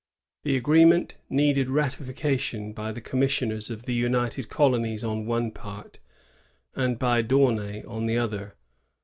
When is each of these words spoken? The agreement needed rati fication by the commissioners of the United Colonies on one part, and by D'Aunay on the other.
The 0.41 0.57
agreement 0.57 1.17
needed 1.29 1.69
rati 1.69 2.03
fication 2.05 2.73
by 2.73 2.91
the 2.91 3.01
commissioners 3.01 3.69
of 3.69 3.83
the 3.83 3.93
United 3.93 4.49
Colonies 4.49 5.03
on 5.03 5.27
one 5.27 5.51
part, 5.51 5.99
and 6.75 6.97
by 6.97 7.21
D'Aunay 7.21 7.83
on 7.85 8.07
the 8.07 8.17
other. 8.17 8.55